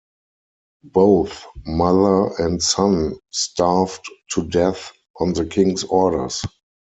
Both 0.95 1.45
mother 1.63 2.33
and 2.41 2.59
son 2.63 3.19
starved 3.29 4.09
to 4.31 4.47
death 4.49 4.91
on 5.19 5.33
the 5.33 5.45
King's 5.45 5.83
orders. 5.83 6.41